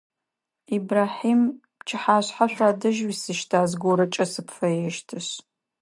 [0.75, 1.41] Ибрахьим,
[1.79, 5.31] пчыхьашъхьэ шъуадэжь уисыщта, зыгорэкӏэ сыпфэещтышъ?